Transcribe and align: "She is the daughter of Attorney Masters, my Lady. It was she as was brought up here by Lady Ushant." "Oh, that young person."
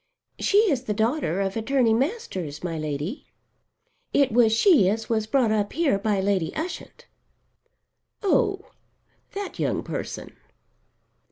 "She 0.39 0.57
is 0.71 0.85
the 0.85 0.95
daughter 0.95 1.39
of 1.41 1.55
Attorney 1.55 1.93
Masters, 1.93 2.63
my 2.63 2.75
Lady. 2.79 3.27
It 4.13 4.31
was 4.31 4.51
she 4.51 4.89
as 4.89 5.09
was 5.11 5.27
brought 5.27 5.51
up 5.51 5.73
here 5.73 5.99
by 5.99 6.19
Lady 6.21 6.51
Ushant." 6.55 7.05
"Oh, 8.23 8.71
that 9.35 9.59
young 9.59 9.83
person." 9.83 10.35